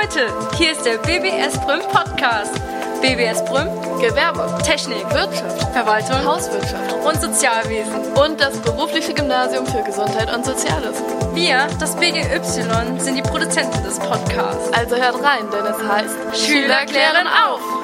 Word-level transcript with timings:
Leute, 0.00 0.32
hier 0.56 0.72
ist 0.72 0.84
der 0.84 0.98
BBS 0.98 1.58
Brüm 1.60 1.80
Podcast. 1.90 2.54
BBS 3.00 3.44
Brüm, 3.44 3.68
Gewerbe, 4.00 4.46
Technik, 4.62 5.02
Wirtschaft, 5.12 5.72
Verwaltung 5.72 6.24
Hauswirtschaft 6.24 6.92
und 7.04 7.20
Sozialwesen. 7.20 8.12
und 8.14 8.40
das 8.40 8.56
berufliche 8.58 9.12
Gymnasium 9.12 9.66
für 9.66 9.82
Gesundheit 9.82 10.32
und 10.32 10.44
Soziales. 10.44 11.02
Wir, 11.34 11.66
das 11.80 11.96
BGY, 11.96 13.00
sind 13.00 13.16
die 13.16 13.22
Produzenten 13.22 13.82
des 13.82 13.98
Podcasts. 13.98 14.72
Also 14.72 14.96
hört 14.96 15.16
rein, 15.22 15.50
denn 15.52 15.64
es 15.66 15.88
heißt 15.88 16.46
Schüler 16.46 16.84
klären 16.86 17.26
auf! 17.26 17.77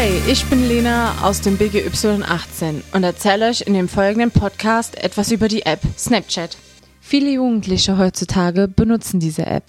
Hi, 0.00 0.22
ich 0.32 0.46
bin 0.46 0.66
Lena 0.66 1.12
aus 1.20 1.42
dem 1.42 1.58
BGY18 1.58 2.80
und 2.94 3.04
erzähle 3.04 3.50
euch 3.50 3.60
in 3.60 3.74
dem 3.74 3.86
folgenden 3.86 4.30
Podcast 4.30 4.96
etwas 4.96 5.30
über 5.30 5.46
die 5.46 5.66
App 5.66 5.82
Snapchat. 5.98 6.56
Viele 7.02 7.30
Jugendliche 7.32 7.98
heutzutage 7.98 8.66
benutzen 8.66 9.20
diese 9.20 9.44
App. 9.44 9.64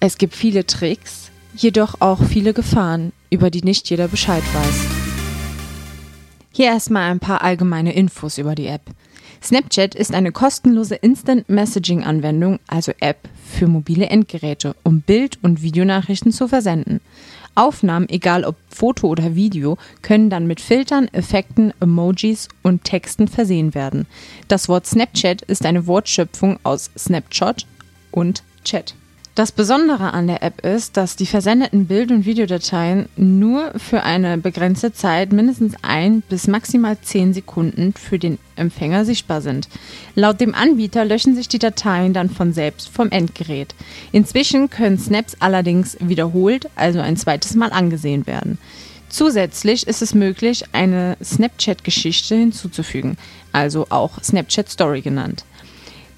Es 0.00 0.18
gibt 0.18 0.36
viele 0.36 0.66
Tricks, 0.66 1.30
jedoch 1.54 2.02
auch 2.02 2.22
viele 2.22 2.52
Gefahren, 2.52 3.12
über 3.30 3.50
die 3.50 3.62
nicht 3.62 3.88
jeder 3.88 4.06
Bescheid 4.06 4.42
weiß. 4.52 4.80
Hier 6.52 6.66
erstmal 6.66 7.10
ein 7.10 7.20
paar 7.20 7.40
allgemeine 7.40 7.94
Infos 7.94 8.36
über 8.36 8.54
die 8.54 8.66
App. 8.66 8.82
Snapchat 9.42 9.94
ist 9.94 10.12
eine 10.12 10.30
kostenlose 10.30 10.96
Instant 10.96 11.48
Messaging 11.48 12.04
Anwendung, 12.04 12.58
also 12.66 12.92
App 13.00 13.28
für 13.50 13.66
mobile 13.66 14.06
Endgeräte, 14.06 14.76
um 14.82 15.00
Bild- 15.00 15.38
und 15.42 15.62
Videonachrichten 15.62 16.32
zu 16.32 16.48
versenden. 16.48 17.00
Aufnahmen, 17.54 18.08
egal 18.08 18.44
ob 18.44 18.56
Foto 18.68 19.08
oder 19.08 19.34
Video, 19.34 19.78
können 20.02 20.30
dann 20.30 20.46
mit 20.46 20.60
Filtern, 20.60 21.08
Effekten, 21.12 21.72
Emojis 21.80 22.48
und 22.62 22.84
Texten 22.84 23.28
versehen 23.28 23.74
werden. 23.74 24.06
Das 24.48 24.68
Wort 24.68 24.86
Snapchat 24.86 25.42
ist 25.42 25.64
eine 25.64 25.86
Wortschöpfung 25.86 26.58
aus 26.62 26.90
Snapshot 26.96 27.66
und 28.10 28.42
Chat. 28.64 28.94
Das 29.34 29.50
Besondere 29.50 30.12
an 30.12 30.28
der 30.28 30.44
App 30.44 30.64
ist, 30.64 30.96
dass 30.96 31.16
die 31.16 31.26
versendeten 31.26 31.86
Bild- 31.86 32.12
und 32.12 32.24
Videodateien 32.24 33.08
nur 33.16 33.72
für 33.80 34.04
eine 34.04 34.38
begrenzte 34.38 34.92
Zeit 34.92 35.32
mindestens 35.32 35.74
ein 35.82 36.20
bis 36.20 36.46
maximal 36.46 36.96
zehn 37.02 37.34
Sekunden 37.34 37.94
für 37.94 38.20
den 38.20 38.38
Empfänger 38.54 39.04
sichtbar 39.04 39.40
sind. 39.40 39.68
Laut 40.14 40.40
dem 40.40 40.54
Anbieter 40.54 41.04
löschen 41.04 41.34
sich 41.34 41.48
die 41.48 41.58
Dateien 41.58 42.12
dann 42.12 42.30
von 42.30 42.52
selbst 42.52 42.88
vom 42.88 43.10
Endgerät. 43.10 43.74
Inzwischen 44.12 44.70
können 44.70 44.98
Snaps 44.98 45.36
allerdings 45.40 45.96
wiederholt, 45.98 46.70
also 46.76 47.00
ein 47.00 47.16
zweites 47.16 47.56
Mal 47.56 47.72
angesehen 47.72 48.28
werden. 48.28 48.58
Zusätzlich 49.08 49.88
ist 49.88 50.00
es 50.00 50.14
möglich, 50.14 50.62
eine 50.70 51.16
Snapchat-Geschichte 51.22 52.36
hinzuzufügen, 52.36 53.16
also 53.50 53.86
auch 53.90 54.22
Snapchat 54.22 54.70
Story 54.70 55.00
genannt. 55.00 55.44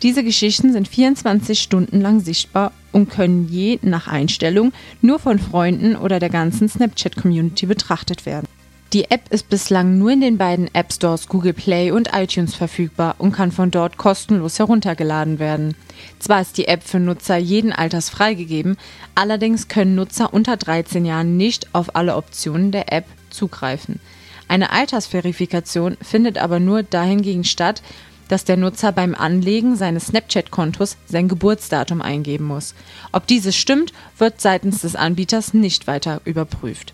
Diese 0.03 0.23
Geschichten 0.23 0.73
sind 0.73 0.89
24 0.89 1.61
Stunden 1.61 2.01
lang 2.01 2.21
sichtbar 2.21 2.73
und 2.93 3.09
können 3.09 3.49
je 3.49 3.79
nach 3.83 4.09
Einstellung 4.09 4.73
nur 5.01 5.19
von 5.19 5.39
Freunden 5.39 5.97
oder 5.97 6.19
der 6.19 6.29
ganzen 6.29 6.69
Snapchat-Community 6.69 7.67
betrachtet 7.67 8.27
werden. 8.27 8.47
Die 8.93 9.11
App 9.11 9.33
ist 9.33 9.49
bislang 9.49 9.99
nur 9.99 10.13
in 10.13 10.21
den 10.21 10.39
beiden 10.39 10.73
App 10.75 10.93
Stores 10.93 11.27
Google 11.29 11.55
Play 11.55 11.91
und 11.91 12.11
iTunes 12.15 12.55
verfügbar 12.55 13.17
und 13.19 13.33
kann 13.33 13.51
von 13.51 13.71
dort 13.71 13.97
kostenlos 13.97 14.59
heruntergeladen 14.59 15.39
werden. 15.39 15.75
Zwar 16.19 16.43
ist 16.43 16.57
die 16.57 16.69
App 16.69 16.85
für 16.85 17.01
Nutzer 17.01 17.37
jeden 17.37 17.73
Alters 17.73 18.11
freigegeben, 18.11 18.77
allerdings 19.15 19.67
können 19.67 19.97
Nutzer 19.97 20.33
unter 20.33 20.57
13 20.57 21.05
Jahren 21.05 21.37
nicht 21.37 21.75
auf 21.75 21.97
alle 21.97 22.17
Optionen 22.17 22.71
der 22.71 22.93
App 22.93 23.07
zugreifen. 23.31 23.99
Eine 24.47 24.71
Altersverifikation 24.71 25.97
findet 26.01 26.39
aber 26.39 26.61
nur 26.61 26.85
dahingegen 26.85 27.45
statt, 27.45 27.83
dass 28.29 28.45
der 28.45 28.57
Nutzer 28.57 28.93
beim 28.93 29.15
Anlegen 29.15 29.77
seines 29.77 30.07
Snapchat-Kontos 30.07 30.97
sein 31.07 31.29
Geburtsdatum 31.29 32.03
eingeben 32.03 32.47
muss. 32.47 32.75
Ob 33.13 33.27
dieses 33.27 33.57
stimmt, 33.57 33.93
wird 34.19 34.41
seitens 34.41 34.81
des 34.81 34.97
Anbieters 34.97 35.55
nicht 35.55 35.87
weiter 35.87 36.21
überprüft. 36.25 36.93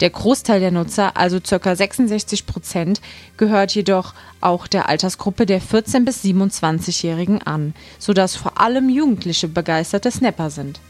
Der 0.00 0.10
Großteil 0.10 0.60
der 0.60 0.70
Nutzer, 0.70 1.16
also 1.18 1.40
ca. 1.40 1.76
66 1.76 2.46
Prozent, 2.46 3.02
gehört 3.36 3.74
jedoch 3.74 4.14
auch 4.40 4.66
der 4.66 4.88
Altersgruppe 4.88 5.44
der 5.44 5.60
14- 5.60 6.06
bis 6.06 6.24
27-Jährigen 6.24 7.42
an, 7.42 7.74
sodass 7.98 8.34
vor 8.34 8.58
allem 8.58 8.88
Jugendliche 8.88 9.46
begeisterte 9.46 10.10
Snapper 10.10 10.48
sind. 10.48 10.80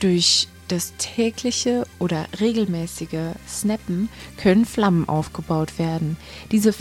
Durch 0.00 0.48
das 0.68 0.94
tägliche 0.96 1.86
oder 1.98 2.26
regelmäßige 2.40 3.34
Snappen 3.46 4.08
können 4.38 4.64
Flammen 4.64 5.08
aufgebaut 5.08 5.78
werden. 5.78 6.16
Diese 6.50 6.72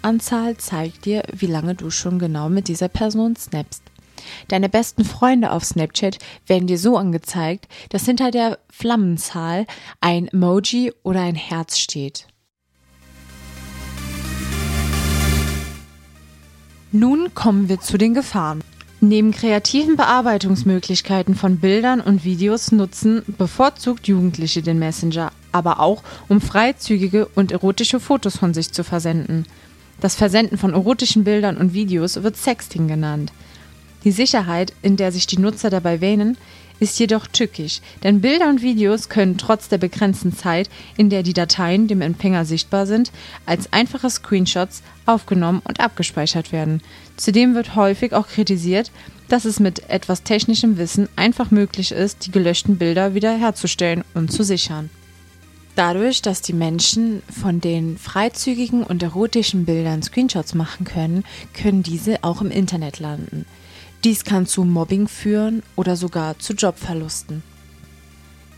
Flammenanzahl 0.00 0.56
zeigt 0.56 1.04
dir, 1.04 1.22
wie 1.32 1.46
lange 1.46 1.74
du 1.74 1.90
schon 1.90 2.18
genau 2.18 2.48
mit 2.48 2.68
dieser 2.68 2.88
Person 2.88 3.36
snappst. 3.36 3.82
Deine 4.48 4.68
besten 4.68 5.04
Freunde 5.04 5.52
auf 5.52 5.64
Snapchat 5.64 6.18
werden 6.46 6.66
dir 6.66 6.78
so 6.78 6.96
angezeigt, 6.96 7.68
dass 7.90 8.06
hinter 8.06 8.30
der 8.30 8.58
Flammenzahl 8.70 9.66
ein 10.00 10.28
Emoji 10.28 10.92
oder 11.02 11.20
ein 11.20 11.34
Herz 11.34 11.78
steht. 11.78 12.26
Nun 16.92 17.34
kommen 17.34 17.68
wir 17.68 17.80
zu 17.80 17.98
den 17.98 18.14
Gefahren. 18.14 18.62
Neben 19.02 19.32
kreativen 19.32 19.96
Bearbeitungsmöglichkeiten 19.96 21.34
von 21.34 21.58
Bildern 21.58 22.00
und 22.00 22.24
Videos 22.24 22.72
nutzen 22.72 23.22
bevorzugt 23.38 24.08
Jugendliche 24.08 24.62
den 24.62 24.78
Messenger, 24.78 25.30
aber 25.52 25.80
auch 25.80 26.02
um 26.28 26.40
freizügige 26.40 27.26
und 27.34 27.52
erotische 27.52 28.00
Fotos 28.00 28.36
von 28.36 28.52
sich 28.54 28.72
zu 28.72 28.82
versenden. 28.82 29.46
Das 30.00 30.14
Versenden 30.14 30.56
von 30.56 30.72
erotischen 30.72 31.24
Bildern 31.24 31.58
und 31.58 31.74
Videos 31.74 32.22
wird 32.22 32.36
Sexting 32.36 32.88
genannt. 32.88 33.32
Die 34.02 34.12
Sicherheit, 34.12 34.72
in 34.80 34.96
der 34.96 35.12
sich 35.12 35.26
die 35.26 35.38
Nutzer 35.38 35.68
dabei 35.68 36.00
wähnen, 36.00 36.38
ist 36.78 36.98
jedoch 36.98 37.26
tückisch, 37.26 37.82
denn 38.02 38.22
Bilder 38.22 38.48
und 38.48 38.62
Videos 38.62 39.10
können 39.10 39.36
trotz 39.36 39.68
der 39.68 39.76
begrenzten 39.76 40.34
Zeit, 40.34 40.70
in 40.96 41.10
der 41.10 41.22
die 41.22 41.34
Dateien 41.34 41.86
dem 41.86 42.00
Empfänger 42.00 42.46
sichtbar 42.46 42.86
sind, 42.86 43.12
als 43.44 43.70
einfache 43.74 44.08
Screenshots 44.08 44.82
aufgenommen 45.04 45.60
und 45.68 45.80
abgespeichert 45.80 46.50
werden. 46.50 46.80
Zudem 47.18 47.54
wird 47.54 47.76
häufig 47.76 48.14
auch 48.14 48.26
kritisiert, 48.26 48.90
dass 49.28 49.44
es 49.44 49.60
mit 49.60 49.90
etwas 49.90 50.22
technischem 50.22 50.78
Wissen 50.78 51.10
einfach 51.16 51.50
möglich 51.50 51.92
ist, 51.92 52.24
die 52.24 52.30
gelöschten 52.30 52.78
Bilder 52.78 53.14
wiederherzustellen 53.14 54.02
und 54.14 54.32
zu 54.32 54.42
sichern. 54.42 54.88
Dadurch, 55.80 56.20
dass 56.20 56.42
die 56.42 56.52
Menschen 56.52 57.22
von 57.40 57.62
den 57.62 57.96
freizügigen 57.96 58.82
und 58.82 59.02
erotischen 59.02 59.64
Bildern 59.64 60.02
Screenshots 60.02 60.52
machen 60.52 60.84
können, 60.84 61.24
können 61.54 61.82
diese 61.82 62.22
auch 62.22 62.42
im 62.42 62.50
Internet 62.50 62.98
landen. 62.98 63.46
Dies 64.04 64.24
kann 64.24 64.44
zu 64.44 64.64
Mobbing 64.64 65.08
führen 65.08 65.62
oder 65.76 65.96
sogar 65.96 66.38
zu 66.38 66.52
Jobverlusten. 66.52 67.42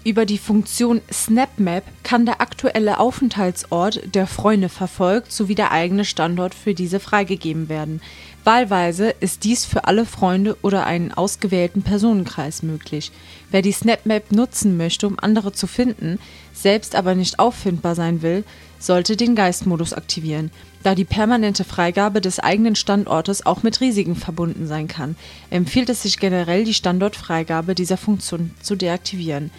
Über 0.02 0.26
die 0.26 0.36
Funktion 0.36 1.00
SnapMap 1.12 1.84
kann 2.02 2.26
der 2.26 2.40
aktuelle 2.40 2.98
Aufenthaltsort 2.98 4.00
der 4.16 4.26
Freunde 4.26 4.68
verfolgt 4.68 5.30
sowie 5.30 5.54
der 5.54 5.70
eigene 5.70 6.04
Standort 6.04 6.56
für 6.56 6.74
diese 6.74 6.98
freigegeben 6.98 7.68
werden. 7.68 8.00
Wahlweise 8.44 9.14
ist 9.20 9.44
dies 9.44 9.64
für 9.64 9.84
alle 9.84 10.04
Freunde 10.04 10.56
oder 10.62 10.84
einen 10.84 11.12
ausgewählten 11.12 11.82
Personenkreis 11.82 12.64
möglich. 12.64 13.12
Wer 13.52 13.62
die 13.62 13.72
SnapMap 13.72 14.32
nutzen 14.32 14.76
möchte, 14.76 15.06
um 15.06 15.18
andere 15.20 15.52
zu 15.52 15.68
finden, 15.68 16.18
selbst 16.52 16.96
aber 16.96 17.14
nicht 17.14 17.38
auffindbar 17.38 17.94
sein 17.94 18.20
will, 18.22 18.42
sollte 18.80 19.16
den 19.16 19.36
Geistmodus 19.36 19.92
aktivieren, 19.92 20.50
da 20.82 20.96
die 20.96 21.04
permanente 21.04 21.62
Freigabe 21.62 22.20
des 22.20 22.40
eigenen 22.40 22.74
Standortes 22.74 23.46
auch 23.46 23.62
mit 23.62 23.80
Risiken 23.80 24.16
verbunden 24.16 24.66
sein 24.66 24.88
kann, 24.88 25.14
empfiehlt 25.50 25.88
es 25.88 26.02
sich 26.02 26.18
generell, 26.18 26.64
die 26.64 26.74
Standortfreigabe 26.74 27.76
dieser 27.76 27.96
Funktion 27.96 28.50
zu 28.60 28.74
deaktivieren. 28.74 29.52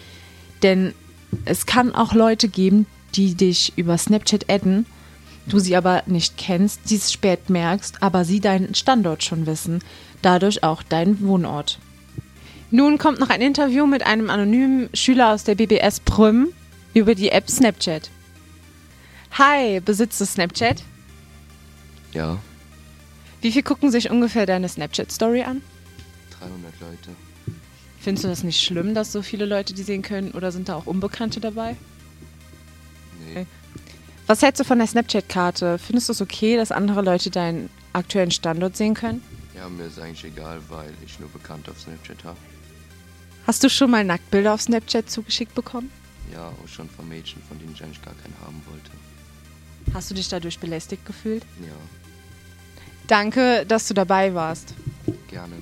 Denn 0.62 0.92
es 1.46 1.64
kann 1.64 1.94
auch 1.94 2.12
Leute 2.12 2.48
geben, 2.48 2.84
die 3.14 3.34
dich 3.34 3.72
über 3.76 3.96
Snapchat 3.96 4.50
adden, 4.50 4.84
du 5.46 5.58
sie 5.58 5.76
aber 5.76 6.02
nicht 6.06 6.36
kennst, 6.36 6.90
dies 6.90 7.12
spät 7.12 7.50
merkst, 7.50 8.02
aber 8.02 8.24
sie 8.24 8.40
deinen 8.40 8.74
Standort 8.74 9.22
schon 9.24 9.46
wissen, 9.46 9.80
dadurch 10.22 10.62
auch 10.62 10.82
deinen 10.82 11.20
Wohnort. 11.20 11.78
Nun 12.70 12.98
kommt 12.98 13.20
noch 13.20 13.30
ein 13.30 13.40
Interview 13.40 13.86
mit 13.86 14.04
einem 14.04 14.30
anonymen 14.30 14.88
Schüler 14.94 15.32
aus 15.32 15.44
der 15.44 15.54
BBS 15.54 16.00
Prüm 16.00 16.48
über 16.92 17.14
die 17.14 17.28
App 17.30 17.48
Snapchat. 17.50 18.10
Hi, 19.32 19.80
besitzt 19.80 20.20
du 20.20 20.26
Snapchat? 20.26 20.82
Ja, 22.12 22.38
Wie 23.40 23.52
viel 23.52 23.62
gucken 23.62 23.90
sich 23.90 24.10
ungefähr 24.10 24.46
deine 24.46 24.68
Snapchat-Story 24.68 25.42
an? 25.42 25.60
300 26.38 26.80
Leute. 26.80 27.10
Findest 28.00 28.24
du 28.24 28.28
das 28.28 28.44
nicht 28.44 28.60
schlimm, 28.62 28.94
dass 28.94 29.12
so 29.12 29.22
viele 29.22 29.44
Leute 29.46 29.74
die 29.74 29.82
sehen 29.82 30.02
können 30.02 30.30
oder 30.32 30.52
sind 30.52 30.68
da 30.68 30.76
auch 30.76 30.86
Unbekannte 30.86 31.40
dabei? 31.40 31.76
Was 34.26 34.42
hältst 34.42 34.60
du 34.60 34.64
von 34.64 34.78
der 34.78 34.86
Snapchat-Karte? 34.86 35.78
Findest 35.78 36.08
du 36.08 36.12
es 36.12 36.20
okay, 36.22 36.56
dass 36.56 36.72
andere 36.72 37.02
Leute 37.02 37.30
deinen 37.30 37.68
aktuellen 37.92 38.30
Standort 38.30 38.76
sehen 38.76 38.94
können? 38.94 39.22
ja, 39.54 39.68
mir 39.68 39.84
ist 39.84 39.98
eigentlich 40.00 40.24
egal, 40.24 40.60
weil 40.68 40.90
ich 41.04 41.18
nur 41.20 41.28
bekannt 41.28 41.68
auf 41.68 41.80
Snapchat 41.80 42.24
habe. 42.24 42.36
Hast 43.46 43.62
du 43.62 43.70
schon 43.70 43.90
mal 43.90 44.04
Nacktbilder 44.04 44.52
auf 44.54 44.62
Snapchat 44.62 45.08
zugeschickt 45.08 45.54
bekommen? 45.54 45.90
Ja, 46.32 46.48
auch 46.48 46.68
schon 46.68 46.88
von 46.88 47.08
Mädchen, 47.08 47.40
von 47.46 47.58
denen 47.58 47.72
ich 47.74 47.82
eigentlich 47.82 48.02
gar 48.02 48.14
keinen 48.14 48.34
haben 48.44 48.60
wollte. 48.68 48.90
Hast 49.92 50.10
du 50.10 50.14
dich 50.14 50.28
dadurch 50.28 50.58
belästigt 50.58 51.04
gefühlt? 51.06 51.44
Ja, 51.60 51.72
Danke, 53.06 53.66
dass 53.66 53.86
du 53.86 53.94
dabei 53.94 54.34
warst. 54.34 54.74
Gerne. 55.28 55.54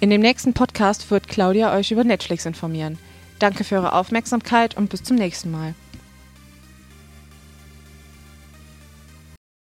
In 0.00 0.10
dem 0.10 0.20
nächsten 0.20 0.52
Podcast 0.52 1.08
wird 1.12 1.28
Claudia 1.28 1.74
euch 1.76 1.92
über 1.92 2.02
Netflix 2.02 2.44
informieren. 2.44 2.98
Danke 3.38 3.62
für 3.62 3.76
eure 3.76 3.92
Aufmerksamkeit 3.92 4.76
und 4.76 4.90
bis 4.90 5.04
zum 5.04 5.16
nächsten 5.16 5.52
Mal. 5.52 5.74